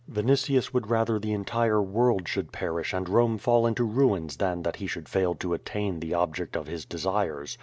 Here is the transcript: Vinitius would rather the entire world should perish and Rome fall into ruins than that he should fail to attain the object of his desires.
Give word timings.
Vinitius 0.09 0.73
would 0.73 0.89
rather 0.89 1.19
the 1.19 1.31
entire 1.31 1.79
world 1.79 2.27
should 2.27 2.51
perish 2.51 2.91
and 2.91 3.07
Rome 3.07 3.37
fall 3.37 3.67
into 3.67 3.83
ruins 3.83 4.37
than 4.37 4.63
that 4.63 4.77
he 4.77 4.87
should 4.87 5.07
fail 5.07 5.35
to 5.35 5.53
attain 5.53 5.99
the 5.99 6.15
object 6.15 6.55
of 6.55 6.65
his 6.65 6.85
desires. 6.85 7.55